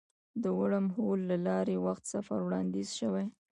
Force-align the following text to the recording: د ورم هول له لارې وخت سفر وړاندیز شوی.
د 0.43 0.45
ورم 0.59 0.85
هول 0.95 1.19
له 1.31 1.37
لارې 1.47 1.75
وخت 1.85 2.03
سفر 2.13 2.39
وړاندیز 2.43 2.89
شوی. 2.99 3.25